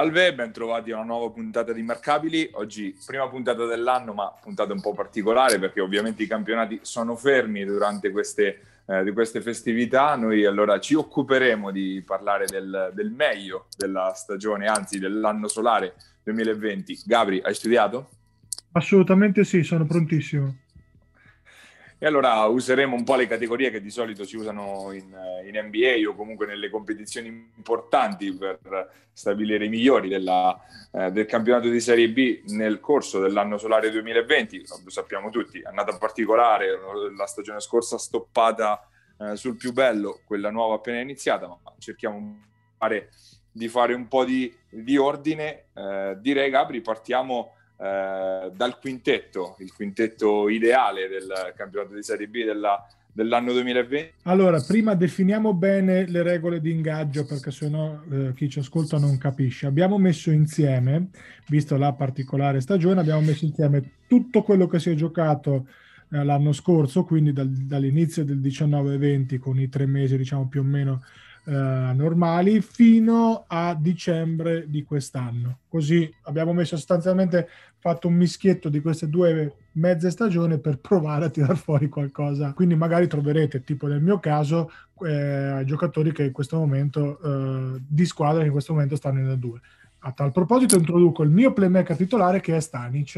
Salve, 0.00 0.32
ben 0.32 0.50
trovati 0.50 0.92
a 0.92 0.96
una 0.96 1.04
nuova 1.04 1.28
puntata 1.28 1.74
di 1.74 1.80
Immarcabili. 1.80 2.48
Oggi 2.52 2.96
prima 3.04 3.28
puntata 3.28 3.66
dell'anno, 3.66 4.14
ma 4.14 4.32
puntata 4.40 4.72
un 4.72 4.80
po' 4.80 4.94
particolare 4.94 5.58
perché 5.58 5.82
ovviamente 5.82 6.22
i 6.22 6.26
campionati 6.26 6.78
sono 6.80 7.16
fermi 7.16 7.66
durante 7.66 8.10
queste, 8.10 8.60
eh, 8.86 9.04
di 9.04 9.12
queste 9.12 9.42
festività. 9.42 10.16
Noi 10.16 10.46
allora 10.46 10.80
ci 10.80 10.94
occuperemo 10.94 11.70
di 11.70 12.02
parlare 12.02 12.46
del, 12.46 12.92
del 12.94 13.10
meglio 13.10 13.66
della 13.76 14.14
stagione, 14.14 14.68
anzi 14.68 14.98
dell'anno 14.98 15.48
solare 15.48 15.96
2020. 16.22 17.02
Gabri, 17.04 17.42
hai 17.44 17.52
studiato? 17.52 18.08
Assolutamente 18.72 19.44
sì, 19.44 19.62
sono 19.62 19.84
prontissimo. 19.84 20.59
E 22.02 22.06
allora 22.06 22.46
useremo 22.46 22.96
un 22.96 23.04
po' 23.04 23.14
le 23.14 23.26
categorie 23.26 23.70
che 23.70 23.82
di 23.82 23.90
solito 23.90 24.24
si 24.24 24.34
usano 24.34 24.90
in, 24.92 25.14
in 25.44 25.66
NBA 25.66 26.08
o 26.08 26.14
comunque 26.14 26.46
nelle 26.46 26.70
competizioni 26.70 27.28
importanti 27.54 28.32
per 28.32 28.58
stabilire 29.12 29.66
i 29.66 29.68
migliori 29.68 30.08
della, 30.08 30.58
eh, 30.92 31.10
del 31.10 31.26
campionato 31.26 31.68
di 31.68 31.78
Serie 31.78 32.08
B 32.08 32.44
nel 32.52 32.80
corso 32.80 33.20
dell'anno 33.20 33.58
solare 33.58 33.90
2020. 33.90 34.64
Lo 34.82 34.88
sappiamo 34.88 35.28
tutti, 35.28 35.60
annata 35.62 35.94
particolare, 35.98 36.70
la 37.14 37.26
stagione 37.26 37.60
scorsa 37.60 37.98
stoppata 37.98 38.88
eh, 39.18 39.36
sul 39.36 39.56
più 39.56 39.74
bello, 39.74 40.20
quella 40.24 40.50
nuova 40.50 40.76
appena 40.76 41.00
iniziata, 41.00 41.48
ma 41.48 41.58
cerchiamo 41.76 42.40
di 43.52 43.68
fare 43.68 43.92
un 43.92 44.08
po' 44.08 44.24
di, 44.24 44.50
di 44.70 44.96
ordine. 44.96 45.66
Eh, 45.74 46.16
direi 46.18 46.48
Gabri, 46.48 46.80
partiamo 46.80 47.56
eh, 47.82 48.50
dal 48.54 48.78
quintetto, 48.78 49.56
il 49.60 49.72
quintetto 49.72 50.50
ideale 50.50 51.08
del 51.08 51.54
campionato 51.56 51.94
di 51.94 52.02
Serie 52.02 52.28
B 52.28 52.44
della, 52.44 52.86
dell'anno 53.10 53.52
2020? 53.52 54.12
Allora, 54.24 54.60
prima 54.60 54.94
definiamo 54.94 55.54
bene 55.54 56.06
le 56.06 56.22
regole 56.22 56.60
di 56.60 56.70
ingaggio 56.70 57.24
perché 57.24 57.50
sennò 57.50 58.00
eh, 58.10 58.32
chi 58.34 58.50
ci 58.50 58.58
ascolta 58.58 58.98
non 58.98 59.16
capisce. 59.16 59.66
Abbiamo 59.66 59.96
messo 59.96 60.30
insieme, 60.30 61.08
visto 61.48 61.78
la 61.78 61.94
particolare 61.94 62.60
stagione, 62.60 63.00
abbiamo 63.00 63.22
messo 63.22 63.46
insieme 63.46 63.92
tutto 64.06 64.42
quello 64.42 64.66
che 64.66 64.78
si 64.78 64.90
è 64.90 64.94
giocato 64.94 65.66
eh, 66.10 66.22
l'anno 66.22 66.52
scorso, 66.52 67.04
quindi 67.04 67.32
dal, 67.32 67.48
dall'inizio 67.48 68.24
del 68.24 68.40
19-20 68.40 69.38
con 69.38 69.58
i 69.58 69.70
tre 69.70 69.86
mesi 69.86 70.18
diciamo 70.18 70.48
più 70.48 70.60
o 70.60 70.64
meno 70.64 71.02
eh, 71.44 71.52
normali 71.52 72.60
fino 72.60 73.44
a 73.46 73.74
dicembre 73.74 74.68
di 74.68 74.84
quest'anno. 74.84 75.58
Così 75.68 76.12
abbiamo 76.22 76.52
messo 76.52 76.76
sostanzialmente 76.76 77.48
fatto 77.78 78.08
un 78.08 78.14
mischietto 78.14 78.68
di 78.68 78.80
queste 78.80 79.08
due 79.08 79.54
mezze 79.72 80.10
stagioni 80.10 80.58
per 80.58 80.78
provare 80.78 81.24
a 81.26 81.30
tirar 81.30 81.56
fuori 81.56 81.88
qualcosa. 81.88 82.52
Quindi 82.52 82.74
magari 82.74 83.06
troverete, 83.06 83.64
tipo 83.64 83.86
nel 83.86 84.02
mio 84.02 84.18
caso, 84.18 84.70
eh, 85.02 85.62
giocatori 85.64 86.12
che 86.12 86.24
in 86.24 86.32
questo 86.32 86.58
momento, 86.58 87.18
eh, 87.20 87.80
di 87.86 88.04
squadra 88.04 88.44
in 88.44 88.52
questo 88.52 88.74
momento 88.74 88.96
stanno 88.96 89.20
nella 89.20 89.36
2. 89.36 89.60
A 90.00 90.12
tal 90.12 90.32
proposito 90.32 90.76
introduco 90.76 91.22
il 91.22 91.30
mio 91.30 91.52
playmaker 91.52 91.96
titolare 91.96 92.40
che 92.40 92.56
è 92.56 92.60
Stanic, 92.60 93.16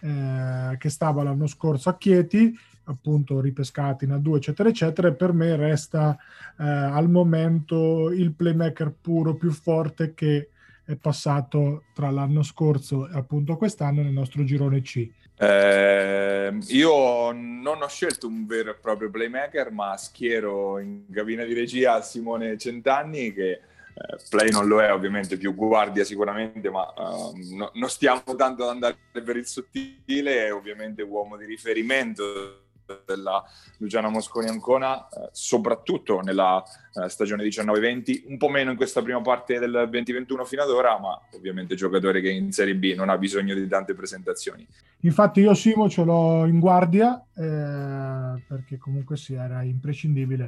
eh, 0.00 0.76
che 0.78 0.88
stava 0.88 1.22
l'anno 1.22 1.46
scorso 1.46 1.88
a 1.88 1.96
Chieti, 1.96 2.56
appunto 2.84 3.40
ripescati 3.40 4.04
in 4.04 4.10
A2 4.10 4.36
eccetera 4.36 4.68
eccetera 4.68 5.08
e 5.08 5.12
per 5.12 5.32
me 5.32 5.56
resta 5.56 6.16
eh, 6.58 6.64
al 6.64 7.08
momento 7.08 8.10
il 8.10 8.32
playmaker 8.32 8.92
puro 9.00 9.34
più 9.34 9.50
forte 9.50 10.14
che 10.14 10.48
è 10.84 10.96
passato 10.96 11.84
tra 11.94 12.10
l'anno 12.10 12.42
scorso 12.42 13.08
e 13.08 13.16
appunto 13.16 13.56
quest'anno 13.56 14.02
nel 14.02 14.12
nostro 14.12 14.44
girone 14.44 14.82
C. 14.82 15.08
Eh, 15.36 16.58
io 16.68 17.32
non 17.32 17.82
ho 17.82 17.88
scelto 17.88 18.26
un 18.26 18.46
vero 18.46 18.70
e 18.70 18.74
proprio 18.74 19.10
playmaker, 19.10 19.70
ma 19.70 19.96
schiero 19.96 20.78
in 20.78 21.04
cabina 21.10 21.44
di 21.44 21.54
regia 21.54 22.00
Simone 22.02 22.58
Centanni 22.58 23.32
che 23.32 23.50
eh, 23.50 24.18
play 24.30 24.50
non 24.50 24.66
lo 24.66 24.80
è 24.80 24.92
ovviamente 24.92 25.36
più 25.36 25.54
guardia 25.54 26.02
sicuramente 26.02 26.70
ma 26.70 26.90
uh, 26.96 27.32
no, 27.54 27.70
non 27.74 27.90
stiamo 27.90 28.22
tanto 28.36 28.62
ad 28.62 28.70
andare 28.70 28.96
per 29.12 29.36
il 29.36 29.44
sottile 29.44 30.46
è 30.46 30.54
ovviamente 30.54 31.02
uomo 31.02 31.36
di 31.36 31.44
riferimento 31.44 32.70
della 33.04 33.42
Luciana 33.78 34.08
Mosconi 34.08 34.48
Ancona, 34.48 35.08
eh, 35.08 35.28
soprattutto 35.32 36.20
nella 36.20 36.62
eh, 36.94 37.08
stagione 37.08 37.44
19-20, 37.44 38.24
un 38.26 38.38
po' 38.38 38.48
meno 38.48 38.70
in 38.70 38.76
questa 38.76 39.02
prima 39.02 39.20
parte 39.20 39.58
del 39.58 39.88
2021 39.90 40.44
fino 40.44 40.62
ad 40.62 40.70
ora, 40.70 40.98
ma 40.98 41.18
ovviamente 41.34 41.74
giocatore 41.74 42.20
che 42.20 42.30
in 42.30 42.52
Serie 42.52 42.74
B 42.74 42.94
non 42.94 43.08
ha 43.08 43.18
bisogno 43.18 43.54
di 43.54 43.66
tante 43.68 43.94
presentazioni. 43.94 44.66
Infatti 45.00 45.40
io 45.40 45.54
Simo 45.54 45.88
ce 45.88 46.04
l'ho 46.04 46.44
in 46.46 46.60
guardia 46.60 47.24
eh, 47.34 48.42
perché 48.46 48.78
comunque 48.78 49.16
sì, 49.16 49.34
era 49.34 49.62
imprescindibile, 49.62 50.44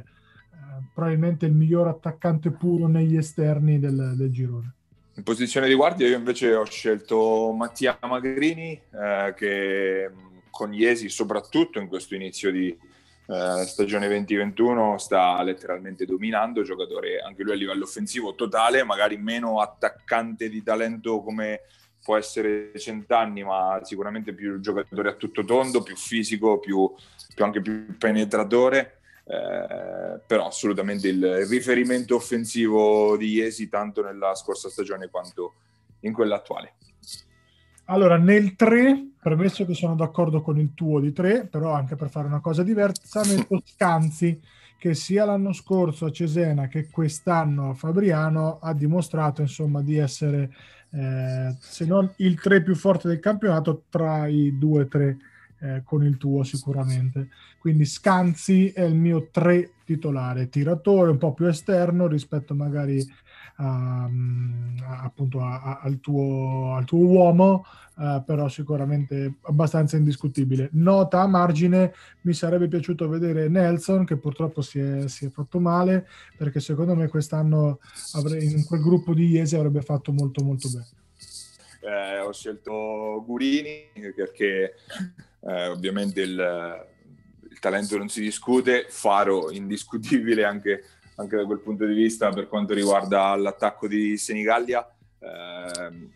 eh, 0.51 0.83
probabilmente 0.93 1.45
il 1.45 1.53
miglior 1.53 1.87
attaccante 1.87 2.51
puro 2.51 2.87
negli 2.87 3.17
esterni 3.17 3.79
del, 3.79 4.13
del 4.15 4.31
girone. 4.31 4.73
In 5.17 5.23
posizione 5.23 5.67
di 5.67 5.75
guardia 5.75 6.07
io 6.07 6.17
invece 6.17 6.53
ho 6.53 6.65
scelto 6.65 7.53
Mattia 7.53 7.97
Magrini 8.01 8.73
eh, 8.73 9.33
che 9.35 10.09
con 10.55 10.73
Iesi, 10.73 11.09
soprattutto 11.09 11.79
in 11.79 11.89
questo 11.89 12.15
inizio 12.15 12.49
di 12.49 12.69
eh, 12.69 13.65
stagione 13.65 14.07
2021, 14.07 14.97
sta 14.97 15.43
letteralmente 15.43 16.05
dominando, 16.05 16.63
giocatore 16.63 17.19
anche 17.19 17.43
lui 17.43 17.51
a 17.51 17.55
livello 17.55 17.83
offensivo 17.83 18.35
totale, 18.35 18.85
magari 18.85 19.17
meno 19.17 19.59
attaccante 19.59 20.47
di 20.47 20.63
talento 20.63 21.21
come 21.21 21.63
può 22.01 22.15
essere 22.15 22.71
Centanni, 22.79 23.43
ma 23.43 23.81
sicuramente 23.83 24.33
più 24.33 24.61
giocatore 24.61 25.09
a 25.09 25.15
tutto 25.15 25.43
tondo, 25.43 25.83
più 25.83 25.97
fisico, 25.97 26.57
più, 26.59 26.89
più 27.33 27.43
anche 27.43 27.59
più 27.59 27.97
penetratore. 27.97 28.99
Eh, 29.25 30.21
però 30.25 30.47
assolutamente 30.47 31.09
il 31.09 31.45
riferimento 31.47 32.15
offensivo 32.15 33.17
di 33.17 33.31
Iesi 33.31 33.67
tanto 33.67 34.03
nella 34.03 34.35
scorsa 34.35 34.69
stagione 34.69 35.09
quanto 35.09 35.55
in 36.01 36.13
quella 36.13 36.35
attuale. 36.35 36.75
Allora, 37.85 38.17
nel 38.17 38.55
3, 38.55 39.11
premesso 39.21 39.63
che 39.63 39.75
sono 39.75 39.95
d'accordo 39.95 40.41
con 40.41 40.57
il 40.57 40.73
tuo 40.73 40.99
di 40.99 41.13
3, 41.13 41.45
però 41.45 41.71
anche 41.71 41.95
per 41.95 42.09
fare 42.09 42.25
una 42.25 42.39
cosa 42.39 42.63
diversa, 42.63 43.21
metto 43.25 43.61
Scanzi, 43.63 44.39
che 44.77 44.95
sia 44.95 45.25
l'anno 45.25 45.53
scorso 45.53 46.05
a 46.05 46.11
Cesena 46.11 46.67
che 46.67 46.89
quest'anno 46.89 47.69
a 47.69 47.73
Fabriano 47.75 48.57
ha 48.59 48.73
dimostrato 48.73 49.41
insomma 49.41 49.83
di 49.83 49.97
essere, 49.97 50.51
eh, 50.91 51.55
se 51.59 51.85
non 51.85 52.11
il 52.17 52.39
3 52.39 52.63
più 52.63 52.75
forte 52.75 53.07
del 53.07 53.19
campionato, 53.19 53.83
tra 53.89 54.25
i 54.25 54.57
2-3 54.59 55.17
eh, 55.59 55.81
con 55.83 56.03
il 56.03 56.17
tuo 56.17 56.43
sicuramente. 56.43 57.29
Quindi 57.59 57.85
Scanzi 57.85 58.69
è 58.69 58.83
il 58.83 58.95
mio 58.95 59.29
3 59.31 59.73
titolare, 59.85 60.49
tiratore 60.49 61.11
un 61.11 61.17
po' 61.17 61.33
più 61.33 61.45
esterno 61.45 62.07
rispetto 62.07 62.55
magari 62.55 63.03
a, 63.55 64.03
a, 64.03 65.01
appunto 65.03 65.41
a, 65.41 65.79
al, 65.81 65.99
tuo, 65.99 66.73
al, 66.75 66.85
tuo, 66.85 67.05
uomo, 67.05 67.65
uh, 67.95 68.23
però 68.23 68.47
sicuramente 68.47 69.35
abbastanza 69.43 69.97
indiscutibile. 69.97 70.69
Nota 70.73 71.21
a 71.21 71.27
margine, 71.27 71.93
mi 72.21 72.33
sarebbe 72.33 72.67
piaciuto 72.67 73.07
vedere 73.07 73.47
Nelson, 73.47 74.05
che 74.05 74.17
purtroppo 74.17 74.61
si 74.61 74.79
è, 74.79 75.07
si 75.07 75.25
è 75.25 75.29
fatto 75.29 75.59
male, 75.59 76.07
perché 76.37 76.59
secondo 76.59 76.95
me 76.95 77.07
quest'anno 77.07 77.79
avrei, 78.13 78.51
in 78.51 78.65
quel 78.65 78.81
gruppo 78.81 79.13
di 79.13 79.27
Iesi 79.27 79.55
avrebbe 79.55 79.81
fatto 79.81 80.11
molto 80.11 80.43
molto 80.43 80.69
bene. 80.69 80.87
Eh, 81.85 82.19
ho 82.19 82.33
scelto 82.33 83.23
Gurini 83.27 83.91
perché 84.15 84.73
eh, 85.41 85.67
ovviamente 85.67 86.21
il, 86.21 86.85
il 87.49 87.59
talento 87.59 87.97
non 87.97 88.09
si 88.09 88.21
discute, 88.21 88.87
Faro 88.89 89.51
indiscutibile 89.51 90.43
anche 90.43 90.83
anche 91.15 91.37
da 91.37 91.45
quel 91.45 91.59
punto 91.59 91.85
di 91.85 91.93
vista 91.93 92.29
per 92.29 92.47
quanto 92.47 92.73
riguarda 92.73 93.35
l'attacco 93.35 93.87
di 93.87 94.17
Senigallia. 94.17 94.87
Eh, 95.19 96.09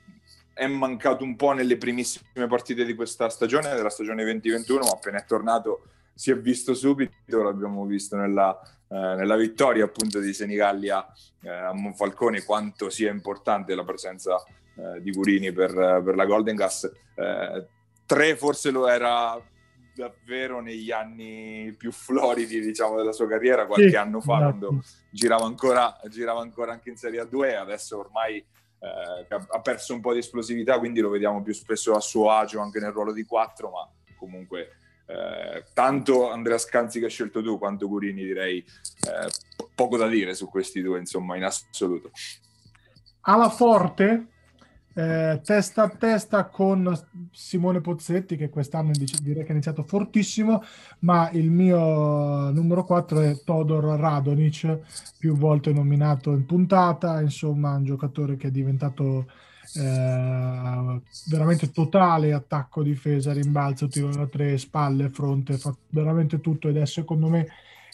è 0.53 0.67
mancato 0.67 1.23
un 1.23 1.35
po' 1.35 1.53
nelle 1.53 1.77
primissime 1.77 2.47
partite 2.47 2.83
di 2.83 2.93
questa 2.93 3.29
stagione, 3.29 3.73
della 3.73 3.89
stagione 3.89 4.23
2021, 4.23 4.79
ma 4.79 4.91
appena 4.91 5.19
è 5.19 5.25
tornato 5.25 5.83
si 6.19 6.31
è 6.31 6.37
visto 6.37 6.73
subito, 6.73 7.41
l'abbiamo 7.41 7.85
visto 7.85 8.17
nella, 8.17 8.59
eh, 8.89 8.93
nella 8.93 9.37
vittoria 9.37 9.85
appunto 9.85 10.19
di 10.19 10.33
Senigallia 10.33 11.07
eh, 11.43 11.49
a 11.49 11.71
Monfalcone, 11.71 12.43
quanto 12.43 12.89
sia 12.89 13.09
importante 13.09 13.73
la 13.73 13.85
presenza 13.85 14.35
eh, 14.75 15.01
di 15.01 15.11
Gurini 15.11 15.53
per, 15.53 15.71
per, 16.03 16.15
la 16.15 16.25
Golden 16.25 16.57
Gas. 16.57 16.91
Eh, 17.15 17.65
tre 18.05 18.35
forse 18.35 18.69
lo 18.69 18.89
era 18.89 19.41
davvero 19.99 20.61
negli 20.61 20.91
anni 20.91 21.75
più 21.77 21.91
floridi 21.91 22.61
diciamo, 22.61 22.95
della 22.95 23.11
sua 23.11 23.27
carriera, 23.27 23.65
qualche 23.65 23.89
sì, 23.89 23.95
anno 23.95 24.21
fa, 24.21 24.37
esatto. 24.37 24.57
quando 24.57 24.83
girava 25.11 25.45
ancora, 25.45 25.99
girava 26.07 26.39
ancora 26.39 26.71
anche 26.71 26.89
in 26.89 26.95
Serie 26.95 27.21
A2, 27.21 27.57
adesso 27.57 27.99
ormai 27.99 28.37
eh, 28.37 29.27
ha 29.29 29.61
perso 29.61 29.93
un 29.93 29.99
po' 29.99 30.13
di 30.13 30.19
esplosività, 30.19 30.79
quindi 30.79 31.01
lo 31.01 31.09
vediamo 31.09 31.41
più 31.41 31.53
spesso 31.53 31.93
a 31.95 31.99
suo 31.99 32.31
agio 32.31 32.61
anche 32.61 32.79
nel 32.79 32.91
ruolo 32.91 33.11
di 33.11 33.25
4, 33.25 33.69
ma 33.69 33.89
comunque 34.17 34.77
eh, 35.05 35.65
tanto 35.73 36.29
Andrea 36.29 36.57
Scanzi 36.57 36.99
che 36.99 37.05
hai 37.05 37.11
scelto 37.11 37.43
tu 37.43 37.57
quanto 37.57 37.87
Gurini 37.87 38.23
direi 38.23 38.59
eh, 38.59 39.29
poco 39.75 39.97
da 39.97 40.07
dire 40.07 40.33
su 40.33 40.47
questi 40.49 40.81
due, 40.81 40.99
insomma, 40.99 41.35
in 41.35 41.43
assoluto. 41.43 42.11
Alla 43.21 43.49
forte 43.49 44.27
eh, 44.99 45.39
testa 45.41 45.83
a 45.83 45.89
testa 45.89 46.45
con 46.47 46.93
Simone 47.31 47.79
Pozzetti 47.79 48.35
che 48.35 48.49
quest'anno 48.49 48.91
direi 49.21 49.43
che 49.43 49.49
ha 49.49 49.53
iniziato 49.53 49.83
fortissimo, 49.83 50.61
ma 50.99 51.29
il 51.31 51.49
mio 51.49 52.51
numero 52.51 52.83
4 52.83 53.21
è 53.21 53.41
Todor 53.45 53.97
Radonic, 53.97 54.79
più 55.17 55.37
volte 55.37 55.71
nominato 55.71 56.31
in 56.33 56.45
puntata, 56.45 57.21
insomma 57.21 57.75
un 57.75 57.85
giocatore 57.85 58.35
che 58.35 58.47
è 58.47 58.51
diventato 58.51 59.27
eh, 59.75 61.01
veramente 61.27 61.71
totale 61.71 62.33
attacco, 62.33 62.83
difesa, 62.83 63.31
rimbalzo, 63.31 63.87
tiro 63.87 64.09
da 64.09 64.27
tre, 64.27 64.57
spalle, 64.57 65.09
fronte, 65.09 65.57
fa 65.57 65.73
veramente 65.89 66.41
tutto. 66.41 66.67
Ed 66.67 66.75
è 66.75 66.85
secondo 66.85 67.29
me 67.29 67.47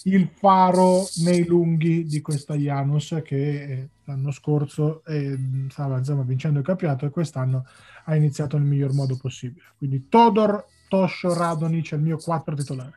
il 0.06 0.28
faro 0.34 1.06
nei 1.24 1.46
lunghi 1.46 2.06
di 2.06 2.22
questa 2.22 2.56
Janus 2.56 3.22
che 3.24 3.90
l'anno 4.06 4.32
scorso 4.32 5.04
eh, 5.06 5.38
stava 5.70 5.98
insomma, 5.98 6.24
vincendo 6.24 6.60
il 6.60 6.66
campionato 6.66 7.06
e 7.06 7.10
quest'anno 7.10 7.66
ha 8.06 8.16
iniziato 8.16 8.58
nel 8.58 8.68
miglior 8.68 8.94
modo 8.94 9.18
possibile. 9.18 9.66
Quindi 9.78 10.08
Todor, 10.10 10.66
Toscio, 10.88 11.34
Radonic 11.34 11.92
è 11.92 11.96
il 11.96 12.02
mio 12.02 12.18
4 12.18 12.56
titolare. 12.56 12.94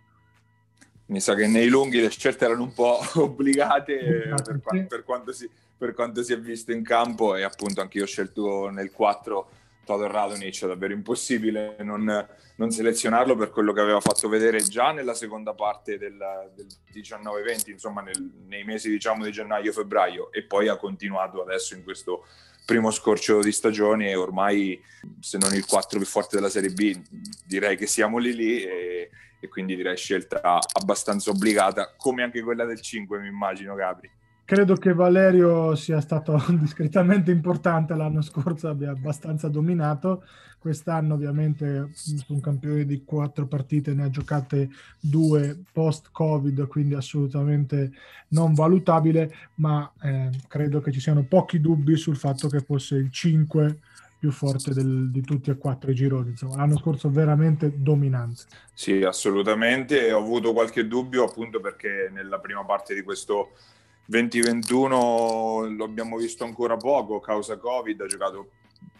Mi 1.06 1.20
sa 1.20 1.34
che 1.34 1.46
nei 1.46 1.68
lunghi 1.68 2.00
le 2.00 2.10
scelte 2.10 2.44
erano 2.44 2.62
un 2.62 2.72
po' 2.72 3.00
obbligate 3.14 4.32
per, 4.44 4.86
per, 4.86 5.04
quanto 5.04 5.32
si, 5.32 5.48
per, 5.76 5.94
quanto 5.94 6.22
si, 6.22 6.34
è 6.34 6.38
visto 6.38 6.72
in 6.72 6.82
campo 6.82 7.34
e 7.34 7.42
appunto 7.42 7.80
anche 7.80 7.98
io 7.98 8.04
ho 8.04 8.06
scelto 8.06 8.68
nel 8.68 8.90
4 8.90 9.50
Todor 9.88 10.10
Radonic, 10.10 10.64
è 10.64 10.66
davvero 10.66 10.92
impossibile 10.92 11.76
non, 11.80 12.04
non, 12.56 12.70
selezionarlo 12.70 13.34
per 13.36 13.48
quello 13.48 13.72
che 13.72 13.80
aveva 13.80 14.00
fatto 14.00 14.28
vedere 14.28 14.60
già 14.60 14.92
nella 14.92 15.14
seconda 15.14 15.54
parte 15.54 15.96
del, 15.96 16.18
del 16.54 16.66
19-20, 16.92 17.70
insomma 17.70 18.02
nel, 18.02 18.32
nei 18.48 18.64
mesi 18.64 18.90
diciamo 18.90 19.24
di 19.24 19.32
gennaio-febbraio 19.32 20.30
e 20.30 20.42
poi 20.42 20.68
ha 20.68 20.76
continuato 20.76 21.40
adesso 21.40 21.74
in 21.74 21.84
questo 21.84 22.26
primo 22.66 22.90
scorcio 22.90 23.40
di 23.40 23.50
stagione 23.50 24.14
ormai 24.14 24.78
se 25.20 25.38
non 25.38 25.54
il 25.54 25.64
4 25.64 25.96
più 25.98 26.06
forte 26.06 26.36
della 26.36 26.50
Serie 26.50 26.68
B 26.68 26.94
direi 27.46 27.74
che 27.78 27.86
siamo 27.86 28.18
lì 28.18 28.34
lì 28.34 28.62
e, 28.62 29.08
e 29.40 29.48
quindi 29.48 29.74
direi 29.74 29.96
scelta 29.96 30.60
abbastanza 30.74 31.30
obbligata 31.30 31.94
come 31.96 32.22
anche 32.22 32.42
quella 32.42 32.66
del 32.66 32.82
5 32.82 33.20
mi 33.20 33.28
immagino 33.28 33.74
Gabri. 33.74 34.10
Credo 34.48 34.76
che 34.76 34.94
Valerio 34.94 35.74
sia 35.74 36.00
stato 36.00 36.42
discretamente 36.58 37.30
importante 37.30 37.94
l'anno 37.94 38.22
scorso, 38.22 38.68
abbia 38.68 38.92
abbastanza 38.92 39.48
dominato. 39.48 40.24
Quest'anno 40.58 41.12
ovviamente 41.12 41.90
un 42.28 42.40
campione 42.40 42.86
di 42.86 43.04
quattro 43.04 43.46
partite, 43.46 43.92
ne 43.92 44.04
ha 44.04 44.08
giocate 44.08 44.70
due 44.98 45.64
post-Covid, 45.70 46.66
quindi 46.66 46.94
assolutamente 46.94 47.92
non 48.28 48.54
valutabile, 48.54 49.34
ma 49.56 49.92
eh, 50.00 50.30
credo 50.48 50.80
che 50.80 50.92
ci 50.92 51.00
siano 51.00 51.24
pochi 51.24 51.60
dubbi 51.60 51.96
sul 51.96 52.16
fatto 52.16 52.48
che 52.48 52.60
fosse 52.60 52.94
il 52.94 53.10
5 53.10 53.80
più 54.18 54.30
forte 54.30 54.72
del, 54.72 55.10
di 55.10 55.20
tutti 55.20 55.50
e 55.50 55.58
quattro 55.58 55.90
i 55.90 55.94
gironi. 55.94 56.30
Insomma, 56.30 56.56
l'anno 56.56 56.78
scorso 56.78 57.10
veramente 57.10 57.74
dominante. 57.76 58.44
Sì, 58.72 59.02
assolutamente. 59.02 60.10
Ho 60.10 60.20
avuto 60.20 60.54
qualche 60.54 60.88
dubbio 60.88 61.24
appunto 61.24 61.60
perché 61.60 62.10
nella 62.10 62.38
prima 62.38 62.64
parte 62.64 62.94
di 62.94 63.02
questo 63.02 63.50
2021 64.08 65.74
lo 65.76 65.84
abbiamo 65.84 66.16
visto 66.16 66.44
ancora 66.44 66.78
poco, 66.78 67.20
causa 67.20 67.58
Covid, 67.58 68.00
ha 68.00 68.06
giocato 68.06 68.48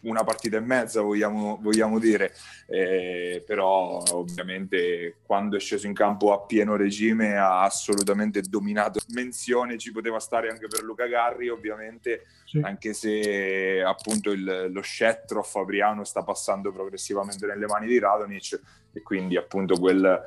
una 0.02 0.22
partita 0.22 0.58
e 0.58 0.60
mezza, 0.60 1.00
vogliamo, 1.00 1.58
vogliamo 1.62 1.98
dire, 1.98 2.34
eh, 2.66 3.42
però 3.46 4.02
ovviamente 4.12 5.16
quando 5.22 5.56
è 5.56 5.60
sceso 5.60 5.86
in 5.86 5.94
campo 5.94 6.34
a 6.34 6.44
pieno 6.44 6.76
regime 6.76 7.38
ha 7.38 7.62
assolutamente 7.62 8.42
dominato. 8.42 9.00
Menzione 9.08 9.78
ci 9.78 9.92
poteva 9.92 10.20
stare 10.20 10.50
anche 10.50 10.66
per 10.68 10.82
Luca 10.82 11.06
Garri, 11.06 11.48
ovviamente, 11.48 12.26
sì. 12.44 12.60
anche 12.62 12.92
se 12.92 13.82
appunto 13.82 14.30
il, 14.30 14.68
lo 14.70 14.82
scettro 14.82 15.42
Fabriano 15.42 16.04
sta 16.04 16.22
passando 16.22 16.70
progressivamente 16.70 17.46
nelle 17.46 17.66
mani 17.66 17.86
di 17.86 17.98
Radonic 17.98 18.60
e 18.92 19.02
quindi 19.02 19.38
appunto 19.38 19.78
quel, 19.78 20.20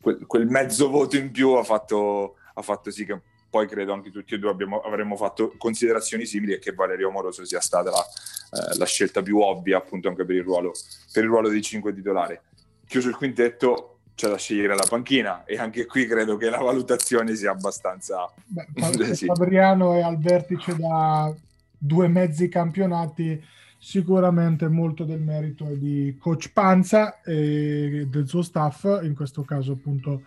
quel, 0.00 0.24
quel 0.24 0.46
mezzo 0.46 0.88
voto 0.88 1.16
in 1.16 1.32
più 1.32 1.50
ha 1.50 1.64
fatto, 1.64 2.36
ha 2.54 2.62
fatto 2.62 2.92
sì 2.92 3.04
che 3.04 3.20
poi 3.50 3.66
credo 3.66 3.92
anche 3.92 4.10
tutti 4.10 4.34
e 4.34 4.38
due 4.38 4.50
abbiamo, 4.50 4.80
avremmo 4.80 5.16
fatto 5.16 5.52
considerazioni 5.58 6.24
simili 6.24 6.52
e 6.52 6.58
che 6.60 6.72
Valerio 6.72 7.10
Moroso 7.10 7.44
sia 7.44 7.60
stata 7.60 7.90
la, 7.90 7.98
eh, 7.98 8.78
la 8.78 8.86
scelta 8.86 9.22
più 9.22 9.38
ovvia 9.38 9.76
appunto 9.76 10.08
anche 10.08 10.24
per 10.24 10.36
il 10.36 10.44
ruolo, 10.44 10.72
per 11.12 11.24
il 11.24 11.28
ruolo 11.28 11.48
di 11.48 11.60
5 11.60 11.92
titolare. 11.92 12.42
Chiuso 12.86 13.08
il 13.08 13.16
quintetto 13.16 13.98
c'è 14.14 14.28
da 14.28 14.36
scegliere 14.36 14.76
la 14.76 14.86
panchina 14.88 15.44
e 15.44 15.58
anche 15.58 15.86
qui 15.86 16.06
credo 16.06 16.36
che 16.36 16.48
la 16.48 16.58
valutazione 16.58 17.34
sia 17.34 17.50
abbastanza... 17.50 18.30
Beh, 18.44 19.14
sì. 19.14 19.26
Fabriano 19.26 19.94
è 19.94 20.00
al 20.00 20.18
vertice 20.18 20.76
da 20.76 21.34
due 21.76 22.06
mezzi 22.06 22.48
campionati, 22.48 23.42
sicuramente 23.78 24.68
molto 24.68 25.04
del 25.04 25.20
merito 25.20 25.64
di 25.64 26.16
coach 26.20 26.52
Panza 26.52 27.20
e 27.22 28.06
del 28.08 28.28
suo 28.28 28.42
staff, 28.42 28.84
in 29.02 29.14
questo 29.14 29.42
caso 29.42 29.72
appunto 29.72 30.22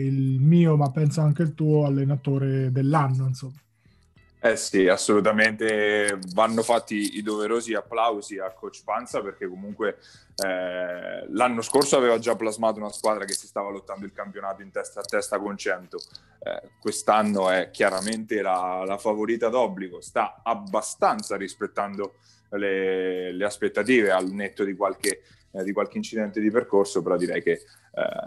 il 0.00 0.40
mio, 0.40 0.76
ma 0.76 0.90
penso 0.90 1.20
anche 1.20 1.42
il 1.42 1.54
tuo 1.54 1.84
allenatore 1.84 2.70
dell'anno, 2.70 3.26
insomma. 3.26 3.60
Eh 4.38 4.56
sì, 4.56 4.86
assolutamente 4.86 6.20
vanno 6.34 6.62
fatti 6.62 7.16
i 7.16 7.22
doverosi 7.22 7.74
applausi 7.74 8.38
a 8.38 8.52
Coach 8.52 8.84
Panza 8.84 9.20
perché 9.20 9.48
comunque 9.48 9.98
eh, 10.36 11.26
l'anno 11.30 11.62
scorso 11.62 11.96
aveva 11.96 12.18
già 12.18 12.36
plasmato 12.36 12.78
una 12.78 12.92
squadra 12.92 13.24
che 13.24 13.32
si 13.32 13.46
stava 13.46 13.70
lottando 13.70 14.04
il 14.04 14.12
campionato 14.12 14.62
in 14.62 14.70
testa 14.70 15.00
a 15.00 15.02
testa 15.02 15.38
con 15.40 15.56
100. 15.56 15.98
Eh, 16.42 16.68
quest'anno 16.78 17.50
è 17.50 17.70
chiaramente 17.70 18.40
la, 18.40 18.84
la, 18.86 18.98
favorita 18.98 19.48
d'obbligo, 19.48 20.00
sta 20.00 20.42
abbastanza 20.44 21.36
rispettando 21.36 22.16
le, 22.50 23.32
le 23.32 23.44
aspettative 23.44 24.12
al 24.12 24.30
netto 24.30 24.62
di 24.62 24.76
qualche, 24.76 25.22
eh, 25.56 25.64
di 25.64 25.72
qualche 25.72 25.96
incidente 25.96 26.40
di 26.40 26.50
percorso, 26.50 27.02
però 27.02 27.16
direi 27.16 27.42
che 27.42 27.52
eh, 27.52 27.60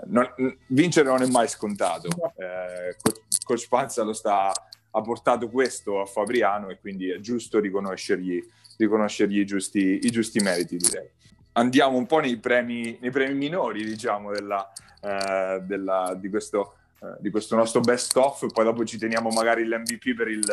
non, 0.08 0.28
vincere 0.68 1.08
non 1.08 1.22
è 1.22 1.28
mai 1.28 1.48
scontato. 1.48 2.10
Eh, 2.36 2.96
Coach 3.44 3.68
Panza 3.68 4.04
lo 4.04 4.14
sta, 4.14 4.52
ha 4.92 5.02
portato 5.02 5.50
questo 5.50 6.02
a 6.02 6.06
Fabriano 6.06 6.70
e 6.70 6.80
quindi 6.80 7.10
è 7.10 7.20
giusto 7.20 7.60
riconoscergli, 7.60 8.44
riconoscergli 8.78 9.40
i, 9.40 9.46
giusti, 9.46 10.00
i, 10.04 10.10
giusti, 10.10 10.40
meriti, 10.40 10.78
direi. 10.78 11.08
Andiamo 11.54 11.98
un 11.98 12.06
po' 12.06 12.20
nei 12.20 12.38
premi, 12.38 12.98
nei 13.02 13.12
premi 13.12 13.36
minori, 13.36 13.84
diciamo, 13.84 14.32
della, 14.32 14.72
eh, 15.02 15.62
della, 15.64 16.16
di, 16.18 16.30
questo, 16.30 16.76
eh, 17.02 17.18
di, 17.20 17.30
questo, 17.30 17.56
nostro 17.56 17.82
best 17.82 18.16
of, 18.18 18.46
poi 18.52 18.64
dopo 18.64 18.84
ci 18.86 18.98
teniamo 18.98 19.30
magari 19.30 19.66
l'MVP 19.66 20.16
per 20.16 20.28
il, 20.30 20.46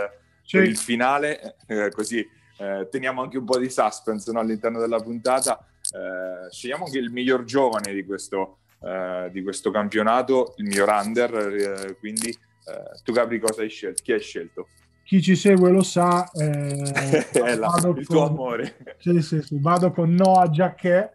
sì. 0.43 0.57
per 0.57 0.67
il 0.67 0.77
finale, 0.77 1.57
eh, 1.67 1.91
così 1.91 2.27
eh, 2.59 2.89
teniamo 2.91 3.23
anche 3.23 3.39
un 3.39 3.45
po' 3.45 3.59
di 3.59 3.69
suspense 3.69 4.33
no, 4.33 4.41
all'interno 4.41 4.81
della 4.81 5.01
puntata. 5.01 5.65
Eh, 5.93 6.51
scegliamo 6.51 6.85
anche 6.85 6.99
il 6.99 7.11
miglior 7.11 7.45
giovane 7.45 7.93
di 7.93 8.05
questo, 8.05 8.59
eh, 8.83 9.29
di 9.33 9.43
questo 9.43 9.71
campionato, 9.71 10.55
il 10.57 10.67
mio 10.67 10.85
under, 10.89 11.35
eh, 11.35 11.97
quindi 11.99 12.29
eh, 12.29 13.01
tu 13.05 13.13
Gabri 13.13 13.39
cosa 13.39 13.63
hai 13.63 13.69
scelto? 13.69 14.03
Chi 14.03 14.13
hai 14.13 14.21
scelto? 14.21 14.69
Chi 15.05 15.23
ci 15.23 15.37
segue 15.37 15.71
lo 15.71 15.83
sa, 15.83 16.29
eh, 16.35 17.31
è 17.31 17.55
la, 17.55 17.73
il 17.77 17.83
con, 17.83 18.03
tuo 18.03 18.27
amore. 18.27 18.77
Sì, 18.99 19.21
sì, 19.23 19.41
sì, 19.43 19.59
vado 19.61 19.93
con 19.93 20.13
Noah 20.13 20.51
Giacchè 20.51 21.15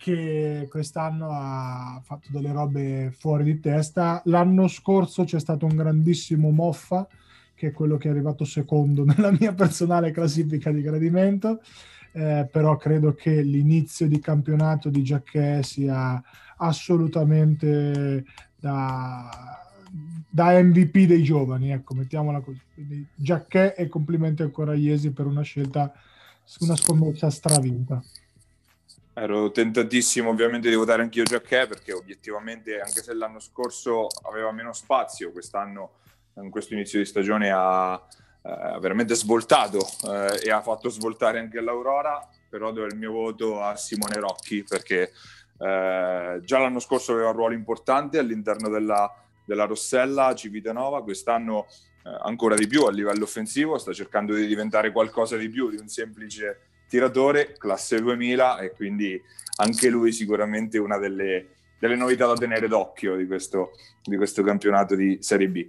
che 0.00 0.66
quest'anno 0.70 1.28
ha 1.30 2.00
fatto 2.02 2.28
delle 2.30 2.52
robe 2.52 3.14
fuori 3.16 3.44
di 3.44 3.60
testa. 3.60 4.22
L'anno 4.24 4.66
scorso 4.66 5.24
c'è 5.24 5.38
stato 5.38 5.66
un 5.66 5.76
grandissimo 5.76 6.50
Moffa, 6.50 7.06
che 7.54 7.68
è 7.68 7.72
quello 7.72 7.98
che 7.98 8.08
è 8.08 8.10
arrivato 8.10 8.46
secondo 8.46 9.04
nella 9.06 9.30
mia 9.30 9.52
personale 9.52 10.10
classifica 10.10 10.70
di 10.70 10.80
gradimento, 10.80 11.60
eh, 12.12 12.48
però 12.50 12.76
credo 12.76 13.14
che 13.14 13.40
l'inizio 13.42 14.06
di 14.08 14.18
campionato 14.18 14.88
di 14.88 15.02
Giacchè 15.02 15.62
sia 15.62 16.22
assolutamente 16.56 18.24
da, 18.58 19.60
da 20.28 20.62
MVP 20.62 21.06
dei 21.06 21.22
giovani, 21.22 21.72
ecco, 21.72 21.94
mettiamola 21.94 22.40
così. 22.40 22.60
Quindi 22.74 23.06
Giacchè 23.14 23.74
e 23.76 23.88
complimenti 23.88 24.42
ancora 24.42 24.72
a 24.72 24.76
Iesi 24.76 25.10
per 25.12 25.26
una 25.26 25.42
scelta, 25.42 25.92
una 26.60 26.76
scommessa 26.76 27.30
stravinta. 27.30 28.02
Ero 29.12 29.50
tentatissimo 29.50 30.30
ovviamente 30.30 30.68
di 30.68 30.76
votare 30.76 31.02
anch'io 31.02 31.24
Giacchè 31.24 31.66
perché 31.66 31.92
obiettivamente 31.92 32.80
anche 32.80 33.02
se 33.02 33.12
l'anno 33.12 33.40
scorso 33.40 34.06
aveva 34.22 34.52
meno 34.52 34.72
spazio, 34.72 35.32
quest'anno 35.32 35.98
in 36.34 36.50
questo 36.50 36.74
inizio 36.74 36.98
di 36.98 37.04
stagione 37.04 37.50
ha 37.52 38.00
eh, 38.42 38.78
veramente 38.80 39.14
svoltato 39.14 39.86
eh, 40.08 40.40
e 40.44 40.50
ha 40.50 40.62
fatto 40.62 40.88
svoltare 40.88 41.38
anche 41.38 41.60
l'Aurora, 41.60 42.26
però 42.48 42.72
do 42.72 42.84
il 42.84 42.96
mio 42.96 43.12
voto 43.12 43.62
a 43.62 43.76
Simone 43.76 44.18
Rocchi 44.18 44.64
perché 44.64 45.12
eh, 45.58 46.40
già 46.42 46.58
l'anno 46.58 46.78
scorso 46.78 47.12
aveva 47.12 47.28
un 47.28 47.36
ruolo 47.36 47.54
importante 47.54 48.18
all'interno 48.18 48.68
della, 48.68 49.12
della 49.44 49.66
Rossella 49.66 50.34
Civitanova, 50.34 51.02
quest'anno 51.02 51.66
eh, 52.02 52.16
ancora 52.22 52.54
di 52.54 52.66
più 52.66 52.84
a 52.84 52.90
livello 52.90 53.24
offensivo, 53.24 53.76
sta 53.76 53.92
cercando 53.92 54.34
di 54.34 54.46
diventare 54.46 54.90
qualcosa 54.90 55.36
di 55.36 55.48
più 55.48 55.68
di 55.68 55.76
un 55.76 55.88
semplice 55.88 56.60
tiratore, 56.88 57.54
classe 57.58 58.00
2000 58.00 58.58
e 58.60 58.72
quindi 58.72 59.20
anche 59.56 59.90
lui 59.90 60.12
sicuramente 60.12 60.78
una 60.78 60.96
delle, 60.96 61.48
delle 61.78 61.96
novità 61.96 62.26
da 62.26 62.34
tenere 62.34 62.66
d'occhio 62.66 63.16
di 63.16 63.26
questo, 63.26 63.72
di 64.02 64.16
questo 64.16 64.42
campionato 64.42 64.94
di 64.94 65.18
Serie 65.20 65.48
B. 65.48 65.68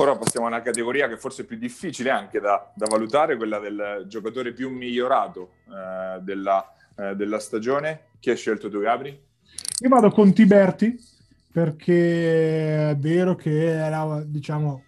Ora 0.00 0.16
passiamo 0.16 0.46
a 0.46 0.48
una 0.48 0.62
categoria 0.62 1.08
che 1.08 1.18
forse 1.18 1.42
è 1.42 1.44
più 1.44 1.58
difficile 1.58 2.08
anche 2.08 2.40
da, 2.40 2.72
da 2.74 2.86
valutare, 2.88 3.36
quella 3.36 3.58
del 3.58 4.06
giocatore 4.08 4.54
più 4.54 4.70
migliorato 4.70 5.56
eh, 5.68 6.22
della, 6.22 6.74
eh, 6.96 7.14
della 7.14 7.38
stagione. 7.38 8.04
Chi 8.18 8.30
hai 8.30 8.36
scelto 8.38 8.70
tu, 8.70 8.80
Gabri? 8.80 9.10
Io 9.10 9.88
vado 9.90 10.10
con 10.10 10.32
Tiberti 10.32 10.98
perché 11.52 12.88
è 12.88 12.96
vero 12.96 13.34
che 13.34 13.74
era, 13.74 14.22
diciamo, 14.24 14.84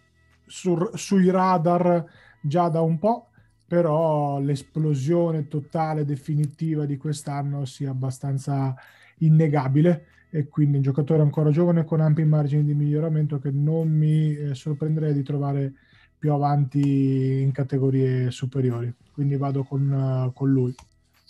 sur, 0.46 0.92
sui 0.94 1.28
radar 1.28 2.06
già 2.40 2.70
da 2.70 2.80
un 2.80 2.98
po', 2.98 3.32
però 3.68 4.40
l'esplosione 4.40 5.46
totale, 5.46 6.06
definitiva 6.06 6.86
di 6.86 6.96
quest'anno 6.96 7.66
sia 7.66 7.90
abbastanza 7.90 8.74
innegabile 9.18 10.06
e 10.34 10.48
quindi 10.48 10.76
un 10.76 10.82
giocatore 10.82 11.20
ancora 11.20 11.50
giovane 11.50 11.84
con 11.84 12.00
ampi 12.00 12.24
margini 12.24 12.64
di 12.64 12.72
miglioramento 12.72 13.38
che 13.38 13.50
non 13.50 13.88
mi 13.90 14.34
eh, 14.34 14.54
sorprenderei 14.54 15.12
di 15.12 15.22
trovare 15.22 15.72
più 16.18 16.32
avanti 16.32 17.42
in 17.42 17.52
categorie 17.52 18.30
superiori. 18.30 18.90
Quindi 19.12 19.36
vado 19.36 19.62
con, 19.62 19.90
uh, 19.90 20.32
con 20.32 20.50
lui. 20.50 20.74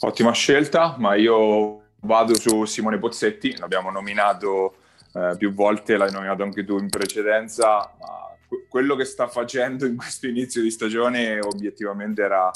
Ottima 0.01 0.31
scelta, 0.31 0.95
ma 0.99 1.17
io 1.17 1.81
vado 2.01 2.35
su 2.39 2.65
Simone 2.65 2.99
Pozzetti, 2.99 3.57
l'abbiamo 3.57 3.91
nominato 3.91 4.77
eh, 5.15 5.35
più 5.37 5.53
volte, 5.53 5.97
l'hai 5.97 6.13
nominato 6.13 6.45
anche 6.45 6.65
tu 6.65 6.79
in 6.79 6.89
precedenza, 6.89 7.93
ma 7.99 8.37
quello 8.69 8.95
che 8.95 9.05
sta 9.05 9.27
facendo 9.29 9.85
in 9.85 9.97
questo 9.97 10.27
inizio 10.27 10.63
di 10.63 10.71
stagione 10.71 11.41
obiettivamente 11.41 12.23
era 12.23 12.51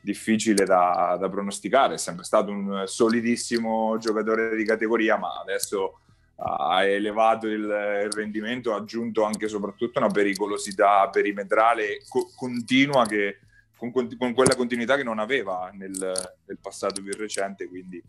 difficile 0.00 0.64
da, 0.64 1.16
da, 1.18 1.28
pronosticare, 1.28 1.94
è 1.94 1.98
sempre 1.98 2.24
stato 2.24 2.50
un 2.50 2.84
solidissimo 2.86 3.96
giocatore 3.98 4.56
di 4.56 4.64
categoria, 4.64 5.16
ma 5.16 5.40
adesso 5.40 6.00
ha 6.40 6.84
elevato 6.84 7.48
il, 7.48 7.62
il 7.62 8.12
rendimento, 8.12 8.72
ha 8.72 8.76
aggiunto 8.76 9.24
anche 9.24 9.46
e 9.46 9.48
soprattutto 9.48 9.98
una 9.98 10.08
pericolosità 10.08 11.08
perimetrale 11.08 12.02
co- 12.08 12.30
continua 12.36 13.06
che, 13.06 13.40
con, 13.76 13.90
con, 13.92 14.34
quella 14.34 14.54
continuità 14.54 14.96
che 14.96 15.02
non 15.02 15.18
aveva 15.18 15.70
nel, 15.72 15.90
nel, 15.92 16.58
passato 16.60 17.02
più 17.02 17.12
recente, 17.16 17.66
quindi 17.66 18.02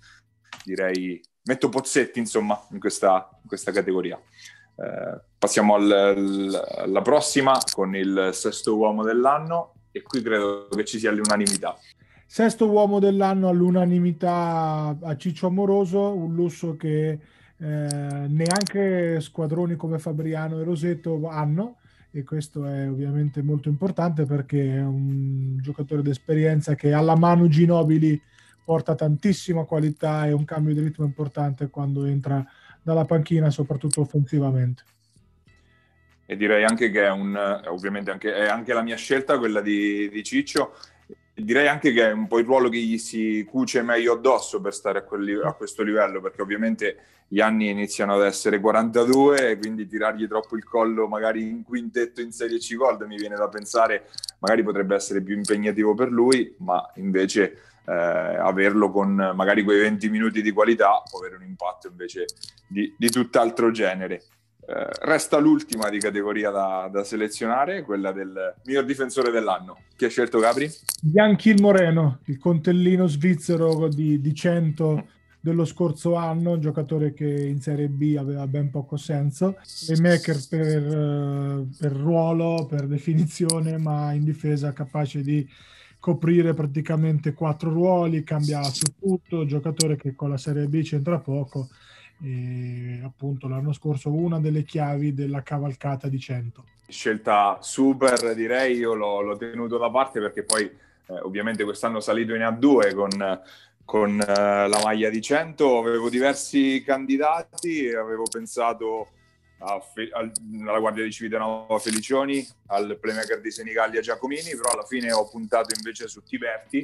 direi 0.64 1.20
metto 1.44 1.70
Pozzetti 1.70 2.20
insomma 2.20 2.62
in 2.72 2.80
questa, 2.80 3.28
in 3.42 3.48
questa 3.48 3.72
categoria. 3.72 4.22
Eh, 4.76 5.22
passiamo 5.38 5.74
al, 5.74 6.68
alla 6.78 7.02
prossima 7.02 7.58
con 7.74 7.96
il 7.96 8.30
sesto 8.34 8.78
uomo 8.78 9.04
dell'anno 9.04 9.74
e 9.92 10.02
qui 10.02 10.22
credo 10.22 10.68
che 10.70 10.86
ci 10.86 11.00
sia 11.00 11.12
l'unanimità. 11.12 11.78
Sesto 12.26 12.70
uomo 12.70 13.00
dell'anno 13.00 13.50
all'unanimità 13.50 14.96
a 15.02 15.18
Ciccio 15.18 15.48
Amoroso, 15.48 16.14
un 16.14 16.36
lusso 16.36 16.76
che 16.76 17.10
eh, 17.12 17.18
neanche 17.58 19.20
squadroni 19.20 19.76
come 19.76 19.98
Fabriano 19.98 20.60
e 20.60 20.64
Rosetto 20.64 21.28
hanno 21.28 21.78
e 22.12 22.24
questo 22.24 22.66
è 22.66 22.90
ovviamente 22.90 23.42
molto 23.42 23.70
importante 23.70 24.26
perché 24.26 24.76
è 24.76 24.82
un 24.82 25.58
giocatore 25.60 26.02
d'esperienza 26.02 26.76
che 26.76 26.94
alla 26.94 27.16
mano 27.16 27.48
Ginobili 27.48 28.20
porta 28.64 28.96
tantissima 28.96 29.64
qualità 29.64 30.28
e 30.28 30.32
un 30.32 30.46
cambio 30.46 30.74
di 30.74 30.82
ritmo 30.82 31.06
importante 31.06 31.70
quando 31.70 32.06
entra 32.06 32.46
dalla 32.82 33.06
panchina, 33.06 33.50
soprattutto 33.50 34.02
offensivamente 34.02 34.84
e 36.32 36.38
direi 36.38 36.64
anche 36.64 36.92
che 36.92 37.06
è 37.06 37.10
un, 37.10 37.36
ovviamente 37.66 38.12
anche, 38.12 38.32
è 38.32 38.46
anche 38.46 38.72
la 38.72 38.84
mia 38.84 38.96
scelta 38.96 39.40
quella 39.40 39.62
di, 39.62 40.08
di 40.10 40.24
Ciccio 40.24 40.76
direi 41.34 41.68
anche 41.68 41.92
che 41.92 42.10
è 42.10 42.12
un 42.12 42.28
po' 42.28 42.38
il 42.38 42.46
ruolo 42.46 42.70
che 42.70 42.78
gli 42.78 43.00
si 43.00 43.44
cuce 43.50 43.82
meglio 43.82 44.14
addosso 44.14 44.62
per 44.62 44.74
stare 44.74 45.00
a, 45.00 45.02
quel, 45.04 45.42
a, 45.44 45.54
questo 45.54 45.82
livello, 45.84 46.22
perché 46.22 46.44
ovviamente 46.44 46.98
gli 47.28 47.40
anni 47.40 47.70
iniziano 47.70 48.14
ad 48.14 48.24
essere 48.24 48.60
42 48.60 49.52
e 49.52 49.58
quindi 49.58 49.88
tirargli 49.88 50.28
troppo 50.28 50.56
il 50.56 50.64
collo 50.64 51.08
magari 51.08 51.48
in 51.48 51.64
quintetto 51.64 52.22
in 52.22 52.32
Serie 52.32 52.60
C 52.60 52.76
Gold 52.76 53.02
mi 53.04 53.18
viene 53.18 53.36
da 53.36 53.48
pensare 53.48 54.08
magari 54.40 54.64
potrebbe 54.64 54.96
essere 54.96 55.22
più 55.22 55.36
impegnativo 55.36 55.96
per 55.96 56.12
lui, 56.12 56.54
ma 56.60 56.92
invece 56.96 57.58
eh, 57.86 57.92
averlo 57.92 58.92
con 58.92 59.32
magari 59.34 59.64
quei 59.64 59.80
20 59.80 60.10
minuti 60.10 60.42
di 60.42 60.52
qualità 60.52 61.02
può 61.10 61.20
avere 61.20 61.38
un 61.38 61.44
impatto 61.44 61.88
invece 61.88 62.26
di, 62.68 62.94
di 62.98 63.10
tutt'altro 63.10 63.72
genere. 63.72 64.22
Eh, 64.70 64.88
resta 65.02 65.40
l'ultima 65.40 65.90
di 65.90 65.98
categoria 65.98 66.52
da, 66.52 66.88
da, 66.92 67.04
selezionare, 67.04 67.82
quella 67.82 68.12
del 68.12 68.54
miglior 68.66 68.86
difensore 68.86 69.32
dell'anno. 69.32 69.80
Chi 69.96 70.06
ha 70.06 70.10
scelto 70.10 70.38
Gabri? 70.38 70.70
Bianchil 71.02 71.60
Moreno, 71.60 72.20
il 72.26 72.38
contellino 72.38 73.08
svizzero 73.08 73.88
di, 73.88 74.22
di 74.22 74.36
100 74.36 75.08
dello 75.40 75.66
scorso 75.66 76.14
anno, 76.14 76.52
un 76.52 76.62
giocatore 76.62 77.14
che 77.14 77.26
in 77.26 77.60
Serie 77.62 77.88
B 77.88 78.16
aveva 78.20 78.46
ben 78.46 78.70
poco 78.70 78.96
senso, 78.96 79.58
playmaker 79.88 80.38
per, 80.48 80.62
eh, 80.62 81.66
per 81.76 81.92
ruolo, 81.92 82.68
per 82.70 82.86
definizione, 82.86 83.80
ma 83.80 84.14
in 84.14 84.24
difesa 84.24 84.72
capace 84.72 85.24
di 85.24 85.50
coprire 86.00 86.54
praticamente 86.54 87.34
quattro 87.34 87.72
ruoli, 87.72 88.24
cambia 88.24 88.62
su 88.62 88.86
tutto, 89.00 89.48
giocatore 89.48 89.96
che 89.96 90.14
con 90.14 90.30
la 90.30 90.38
Serie 90.38 90.68
B 90.68 90.84
c'entra 90.84 91.18
poco 91.18 91.70
e 92.24 93.02
appunto 93.04 93.48
l'anno 93.48 93.74
scorso 93.74 94.12
una 94.12 94.40
delle 94.40 94.64
chiavi 94.64 95.14
della 95.14 95.42
cavalcata 95.42 96.08
di 96.08 96.20
100. 96.20 96.64
Scelta 96.88 97.60
super 97.62 98.34
direi, 98.36 98.78
io 98.78 98.94
l'ho, 98.94 99.22
l'ho 99.22 99.38
tenuto 99.38 99.78
da 99.78 99.90
parte 99.90 100.20
perché 100.20 100.44
poi 100.44 100.64
eh, 100.64 101.20
ovviamente 101.22 101.64
quest'anno 101.64 102.00
salito 102.00 102.34
in 102.34 102.42
A2 102.42 102.94
con, 102.96 103.42
con 103.86 104.20
eh, 104.20 104.26
la 104.68 104.82
maglia 104.84 105.10
di 105.10 105.22
100, 105.22 105.80
avevo 105.80 106.10
diversi 106.10 106.84
candidati 106.86 107.90
avevo 107.90 108.24
pensato 108.30 109.10
Fe- 109.94 110.10
al, 110.14 110.32
alla 110.66 110.80
Guardia 110.80 111.04
di 111.04 111.12
Civitanova 111.12 111.78
Felicioni, 111.80 112.48
al 112.68 112.98
playmaker 112.98 113.42
di 113.42 113.52
Senigallia 113.52 114.00
Giacomini, 114.00 114.56
però 114.56 114.72
alla 114.72 114.86
fine 114.86 115.12
ho 115.12 115.28
puntato 115.28 115.76
invece 115.76 116.08
su 116.08 116.24
Tiberti 116.24 116.80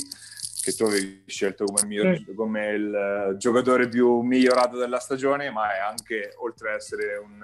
che 0.66 0.74
tu 0.74 0.84
avevi 0.86 1.22
scelto 1.28 1.66
come, 1.66 1.86
miglior, 1.86 2.18
sì. 2.18 2.34
come 2.34 2.70
il 2.72 3.30
uh, 3.34 3.38
giocatore 3.38 3.88
più 3.88 4.22
migliorato 4.22 4.78
della 4.78 4.98
stagione, 4.98 5.52
ma 5.52 5.76
è 5.76 5.78
anche, 5.78 6.34
oltre 6.38 6.72
ad 6.72 6.78
essere 6.78 7.18
un 7.18 7.40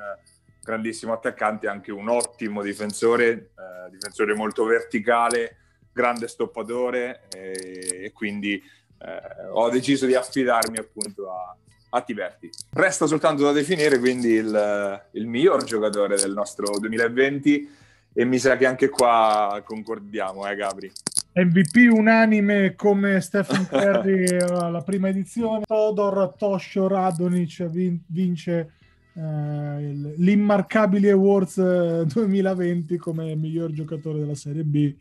grandissimo 0.64 1.14
attaccante, 1.14 1.68
anche 1.68 1.92
un 1.92 2.10
ottimo 2.10 2.64
difensore, 2.64 3.52
uh, 3.56 3.92
difensore 3.92 4.34
molto 4.34 4.66
verticale, 4.66 5.58
grande 5.94 6.28
stoppatore 6.28 7.28
e, 7.32 8.06
e 8.06 8.12
quindi 8.12 8.60
uh, 8.98 9.56
ho 9.56 9.70
deciso 9.70 10.08
di 10.08 10.16
affidarmi 10.16 10.80
appunto 10.80 11.32
a, 11.32 11.56
a 11.90 12.02
Tiberti. 12.02 12.50
Resta 12.72 13.06
soltanto 13.06 13.44
da 13.44 13.52
definire 13.52 14.00
quindi 14.00 14.30
il, 14.30 15.08
il 15.12 15.28
miglior 15.28 15.64
giocatore 15.64 16.16
del 16.16 16.34
nostro 16.34 16.80
2020 16.80 17.70
e 18.14 18.26
mi 18.26 18.40
sa 18.40 18.58
che 18.58 18.66
anche 18.66 18.90
qua 18.90 19.62
concordiamo, 19.64 20.48
eh 20.48 20.56
Gabri? 20.56 20.92
MVP 21.34 21.90
unanime 21.90 22.76
come 22.76 23.22
Stephen 23.22 23.66
Curry 23.66 24.26
alla 24.52 24.82
prima 24.82 25.08
edizione. 25.08 25.64
Todor 25.66 26.36
Toscio 26.38 26.88
Radonic 26.88 27.70
vince 28.08 28.72
eh, 29.14 30.14
l'Immarcabili 30.18 31.10
Awards 31.10 32.04
2020 32.06 32.94
eh, 32.94 32.98
come 32.98 33.34
miglior 33.36 33.72
giocatore 33.72 34.20
della 34.20 34.36
Serie 34.36 34.64
B 34.64 34.94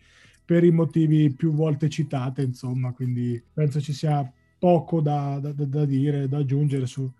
per 0.45 0.63
i 0.63 0.71
motivi 0.71 1.31
più 1.31 1.53
volte 1.53 1.89
citate, 1.89 2.43
insomma, 2.43 2.93
quindi 2.93 3.41
penso 3.53 3.81
ci 3.81 3.93
sia 3.93 4.29
poco 4.59 5.01
da, 5.01 5.39
da, 5.41 5.53
da 5.53 5.85
dire, 5.85 6.29
da 6.29 6.39
aggiungere 6.39 6.87
su, 6.87 7.11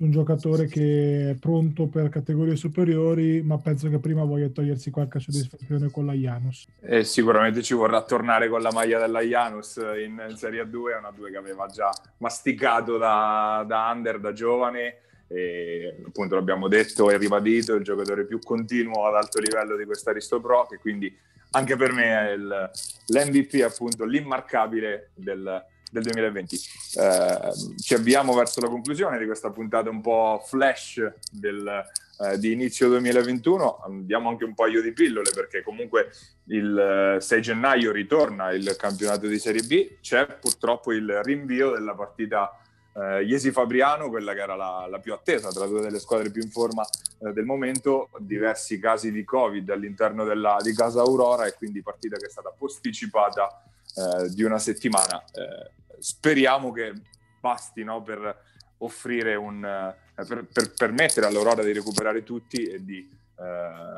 un 0.00 0.10
giocatore 0.10 0.66
che 0.66 1.30
è 1.30 1.34
pronto 1.34 1.86
per 1.86 2.08
categorie 2.08 2.56
superiori, 2.56 3.42
ma 3.42 3.58
penso 3.58 3.88
che 3.90 3.98
prima 3.98 4.24
voglia 4.24 4.48
togliersi 4.48 4.90
qualche 4.90 5.20
soddisfazione 5.20 5.90
con 5.90 6.06
la 6.06 6.14
Janus. 6.14 6.66
E 6.80 7.04
sicuramente 7.04 7.62
ci 7.62 7.74
vorrà 7.74 8.02
tornare 8.02 8.48
con 8.48 8.62
la 8.62 8.72
maglia 8.72 8.98
della 8.98 9.20
Janus 9.20 9.76
in, 9.76 10.24
in 10.28 10.36
Serie 10.36 10.68
2, 10.68 10.94
è 10.94 10.96
una 10.96 11.12
2 11.14 11.30
che 11.30 11.36
aveva 11.36 11.66
già 11.66 11.90
masticato 12.18 12.96
da, 12.96 13.64
da 13.66 13.90
under, 13.94 14.20
da 14.20 14.32
giovane, 14.32 14.96
e 15.28 15.96
appunto 16.06 16.34
l'abbiamo 16.34 16.66
detto 16.66 17.10
e 17.10 17.18
ribadito, 17.18 17.74
il 17.74 17.84
giocatore 17.84 18.24
più 18.24 18.38
continuo 18.40 19.06
ad 19.06 19.14
alto 19.14 19.38
livello 19.38 19.76
di 19.76 19.84
questa 19.84 20.10
Aristo 20.10 20.40
Pro, 20.40 20.66
che 20.66 20.78
quindi 20.78 21.14
anche 21.52 21.76
per 21.76 21.92
me 21.92 22.04
è 22.04 22.30
il, 22.32 22.70
l'MVP, 23.06 23.62
appunto 23.64 24.04
l'immarcabile 24.04 25.10
del, 25.14 25.62
del 25.90 26.02
2020. 26.04 26.56
Eh, 26.96 27.52
ci 27.78 27.94
avviamo 27.94 28.32
verso 28.32 28.60
la 28.60 28.68
conclusione 28.68 29.18
di 29.18 29.26
questa 29.26 29.50
puntata 29.50 29.90
un 29.90 30.00
po' 30.00 30.42
flash 30.46 31.02
del, 31.30 31.84
eh, 32.20 32.38
di 32.38 32.52
inizio 32.52 32.88
2021. 32.88 33.82
Andiamo 33.84 34.28
anche 34.28 34.44
un 34.44 34.54
paio 34.54 34.80
di 34.80 34.92
pillole 34.92 35.30
perché 35.34 35.62
comunque 35.62 36.10
il 36.46 37.16
6 37.20 37.38
eh, 37.38 37.40
gennaio 37.40 37.92
ritorna 37.92 38.52
il 38.52 38.74
campionato 38.78 39.26
di 39.26 39.38
Serie 39.38 39.62
B. 39.62 39.98
C'è 40.00 40.26
purtroppo 40.40 40.92
il 40.92 41.22
rinvio 41.22 41.72
della 41.72 41.94
partita 41.94 42.54
eh, 42.94 43.22
Iesi 43.24 43.50
Fabriano, 43.50 44.08
quella 44.08 44.32
che 44.32 44.40
era 44.40 44.56
la, 44.56 44.86
la, 44.88 44.98
più 44.98 45.12
attesa 45.12 45.50
tra 45.50 45.66
due 45.66 45.80
delle 45.80 45.98
squadre 45.98 46.30
più 46.30 46.42
in 46.42 46.50
forma 46.50 46.84
eh, 47.20 47.32
del 47.32 47.44
momento, 47.44 48.10
diversi 48.18 48.78
casi 48.78 49.12
di 49.12 49.24
Covid 49.24 49.68
all'interno 49.70 50.24
della, 50.24 50.58
di 50.62 50.74
Casa 50.74 51.00
Aurora 51.00 51.46
e 51.46 51.54
quindi 51.54 51.82
partita 51.82 52.16
che 52.16 52.26
è 52.26 52.30
stata 52.30 52.52
posticipata 52.56 53.64
eh, 53.96 54.28
di 54.30 54.42
una 54.42 54.58
settimana. 54.58 55.22
Eh, 55.24 55.70
speriamo 55.98 56.72
che 56.72 56.92
basti 57.40 57.84
no, 57.84 58.02
per 58.02 58.48
offrire 58.78 59.34
un 59.34 59.64
eh, 59.64 60.24
per, 60.24 60.46
per, 60.52 60.72
permettere 60.72 61.26
all'Aurora 61.26 61.62
di 61.62 61.72
recuperare 61.72 62.22
tutti 62.22 62.64
e 62.64 62.84
di 62.84 63.08
eh, 63.38 63.44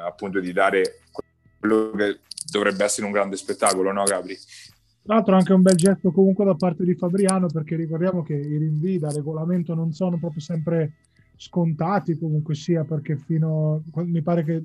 appunto 0.06 0.40
di 0.40 0.52
dare 0.52 1.00
quello 1.58 1.90
che 1.92 2.20
dovrebbe 2.50 2.84
essere 2.84 3.06
un 3.06 3.12
grande 3.12 3.36
spettacolo, 3.36 3.92
no 3.92 4.04
Gabri? 4.04 4.36
Tra 5.04 5.14
l'altro 5.14 5.34
anche 5.34 5.52
un 5.52 5.62
bel 5.62 5.74
gesto 5.74 6.12
comunque 6.12 6.44
da 6.44 6.54
parte 6.54 6.84
di 6.84 6.94
Fabriano 6.94 7.48
perché 7.48 7.74
ricordiamo 7.74 8.22
che 8.22 8.34
i 8.34 8.56
rinvii 8.56 8.98
da 8.98 9.10
regolamento 9.10 9.74
non 9.74 9.92
sono 9.92 10.16
proprio 10.16 10.40
sempre 10.40 10.92
scontati 11.36 12.16
comunque 12.16 12.54
sia 12.54 12.84
perché 12.84 13.16
fino 13.16 13.82
mi 13.94 14.22
pare 14.22 14.44
che 14.44 14.62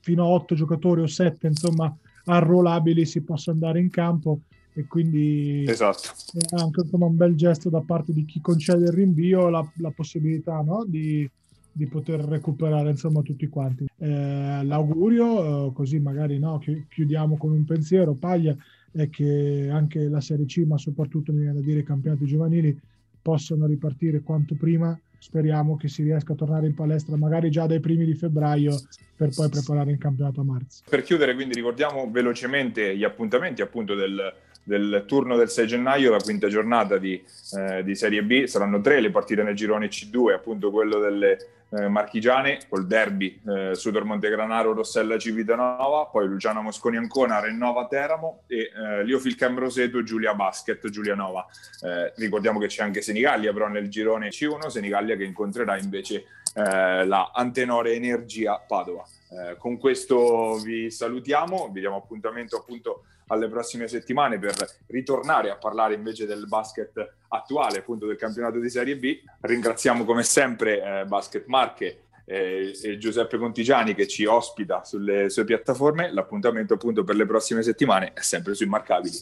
fino 0.00 0.24
a 0.24 0.28
otto 0.28 0.56
giocatori 0.56 1.02
o 1.02 1.06
sette 1.06 1.46
insomma 1.46 1.96
arruolabili 2.24 3.04
si 3.04 3.22
possa 3.22 3.50
andare 3.50 3.80
in 3.80 3.90
campo 3.90 4.40
e 4.74 4.86
quindi 4.86 5.64
esatto. 5.66 6.08
è 6.32 6.60
anche 6.60 6.80
insomma, 6.80 7.06
un 7.06 7.16
bel 7.16 7.34
gesto 7.34 7.68
da 7.68 7.80
parte 7.80 8.12
di 8.12 8.24
chi 8.24 8.40
concede 8.40 8.86
il 8.86 8.92
rinvio 8.92 9.48
la, 9.48 9.66
la 9.76 9.90
possibilità 9.90 10.62
no? 10.62 10.84
di, 10.86 11.28
di, 11.70 11.86
poter 11.86 12.20
recuperare 12.20 12.90
insomma 12.90 13.20
tutti 13.20 13.48
quanti 13.48 13.86
eh, 13.98 14.64
l'augurio 14.64 15.68
eh, 15.68 15.72
così 15.74 15.98
magari 15.98 16.38
no, 16.38 16.58
chiudiamo 16.88 17.36
con 17.36 17.52
un 17.52 17.64
pensiero 17.64 18.14
Paglia 18.14 18.56
è 18.90 19.10
che 19.10 19.68
anche 19.70 20.08
la 20.08 20.20
Serie 20.20 20.46
C 20.46 20.64
ma 20.66 20.78
soprattutto 20.78 21.32
mi 21.32 21.40
viene 21.40 21.54
da 21.54 21.60
dire 21.60 21.80
i 21.80 21.84
campionati 21.84 22.24
giovanili 22.24 22.78
possano 23.20 23.66
ripartire 23.66 24.22
quanto 24.22 24.54
prima 24.54 24.98
speriamo 25.22 25.76
che 25.76 25.86
si 25.86 26.02
riesca 26.02 26.32
a 26.32 26.36
tornare 26.36 26.66
in 26.66 26.74
palestra 26.74 27.16
magari 27.16 27.48
già 27.48 27.66
dai 27.66 27.78
primi 27.78 28.04
di 28.04 28.14
febbraio 28.14 28.76
per 29.14 29.30
poi 29.32 29.48
preparare 29.48 29.92
il 29.92 29.98
campionato 29.98 30.40
a 30.40 30.44
marzo. 30.44 30.82
Per 30.90 31.02
chiudere 31.04 31.34
quindi 31.34 31.54
ricordiamo 31.54 32.10
velocemente 32.10 32.96
gli 32.96 33.04
appuntamenti 33.04 33.62
appunto 33.62 33.94
del, 33.94 34.34
del 34.62 35.04
turno 35.06 35.36
del 35.36 35.50
6 35.50 35.66
gennaio, 35.66 36.12
la 36.12 36.18
quinta 36.18 36.48
giornata 36.48 36.98
di, 36.98 37.22
eh, 37.56 37.82
di, 37.82 37.94
Serie 37.94 38.22
B. 38.22 38.44
Saranno 38.44 38.80
tre 38.80 39.00
le 39.00 39.10
partite 39.10 39.42
nel 39.42 39.54
girone 39.54 39.88
C2, 39.88 40.32
appunto 40.32 40.70
quello 40.70 40.98
delle 40.98 41.38
eh, 41.70 41.88
Marchigiane, 41.88 42.60
col 42.68 42.86
derby 42.86 43.40
eh, 43.48 43.74
Sudor 43.74 44.04
Montegranaro, 44.04 44.72
Rossella 44.72 45.18
Civitanova, 45.18 46.06
poi 46.06 46.26
Luciano 46.26 46.62
Mosconi 46.62 46.96
Ancona, 46.96 47.40
Rennova 47.40 47.86
Teramo 47.86 48.42
e 48.46 48.70
eh, 48.74 49.04
Liofil 49.04 49.34
Cambroseto, 49.36 50.02
Giulia 50.02 50.34
Basket, 50.34 50.88
Giulianova. 50.88 51.46
Eh, 51.82 52.12
ricordiamo 52.16 52.58
che 52.58 52.66
c'è 52.66 52.82
anche 52.82 53.00
Senigallia 53.00 53.52
però 53.52 53.68
nel 53.68 53.88
girone 53.88 54.28
C1, 54.28 54.66
Senigallia 54.66 55.16
che 55.16 55.24
incontrerà 55.24 55.78
invece 55.78 56.24
eh, 56.54 57.04
la 57.06 57.30
Antenore 57.34 57.94
Energia 57.94 58.62
Padova. 58.66 59.04
Eh, 59.30 59.56
con 59.56 59.78
questo 59.78 60.58
vi 60.58 60.90
salutiamo, 60.90 61.70
vi 61.72 61.80
diamo 61.80 61.96
appuntamento 61.96 62.58
appunto 62.58 63.04
alle 63.32 63.48
prossime 63.48 63.88
settimane 63.88 64.38
per 64.38 64.54
ritornare 64.88 65.50
a 65.50 65.56
parlare 65.56 65.94
invece 65.94 66.26
del 66.26 66.46
basket 66.46 67.14
attuale, 67.28 67.78
appunto 67.78 68.06
del 68.06 68.16
campionato 68.16 68.58
di 68.58 68.68
Serie 68.68 68.96
B. 68.96 69.20
Ringraziamo 69.40 70.04
come 70.04 70.22
sempre 70.22 71.00
eh, 71.00 71.04
Basket 71.06 71.46
Marche 71.46 72.04
eh, 72.26 72.78
e 72.82 72.98
Giuseppe 72.98 73.38
Contigiani 73.38 73.94
che 73.94 74.06
ci 74.06 74.26
ospita 74.26 74.84
sulle 74.84 75.30
sue 75.30 75.44
piattaforme. 75.44 76.12
L'appuntamento 76.12 76.74
appunto 76.74 77.04
per 77.04 77.16
le 77.16 77.26
prossime 77.26 77.62
settimane 77.62 78.12
è 78.12 78.20
sempre 78.20 78.54
su 78.54 78.64
Immarcabili. 78.64 79.16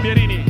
Pierini 0.00 0.44